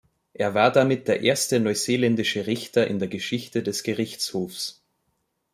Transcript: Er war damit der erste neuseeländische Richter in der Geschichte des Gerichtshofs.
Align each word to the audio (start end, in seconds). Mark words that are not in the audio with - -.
Er 0.33 0.55
war 0.55 0.71
damit 0.71 1.07
der 1.07 1.21
erste 1.21 1.59
neuseeländische 1.59 2.47
Richter 2.47 2.87
in 2.87 2.97
der 2.97 3.07
Geschichte 3.07 3.61
des 3.61 3.83
Gerichtshofs. 3.83 4.81